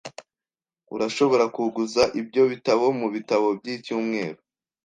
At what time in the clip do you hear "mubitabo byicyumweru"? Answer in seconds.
2.99-4.39